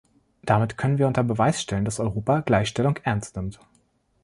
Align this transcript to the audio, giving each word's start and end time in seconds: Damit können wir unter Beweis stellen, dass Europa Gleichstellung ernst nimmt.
Damit 0.41 0.79
können 0.79 0.97
wir 0.97 1.05
unter 1.05 1.23
Beweis 1.23 1.61
stellen, 1.61 1.85
dass 1.85 1.99
Europa 1.99 2.39
Gleichstellung 2.39 2.97
ernst 3.03 3.35
nimmt. 3.35 3.59